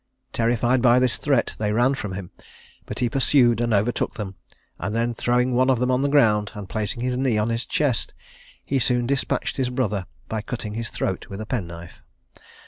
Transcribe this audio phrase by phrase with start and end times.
[0.33, 2.31] Terrified by this threat, they ran from him;
[2.87, 4.33] but he pursued and overtook them,
[4.79, 7.67] and then throwing one of them on the ground and placing his knee on his
[7.67, 8.15] chest,
[8.65, 12.01] he soon despatched his brother by cutting his throat with a penknife.